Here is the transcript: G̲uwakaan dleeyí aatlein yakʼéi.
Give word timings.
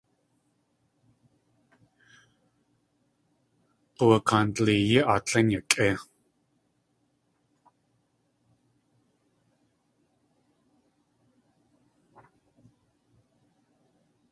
G̲uwakaan 3.95 4.47
dleeyí 4.55 4.99
aatlein 5.13 5.47
yakʼéi. 5.53 5.95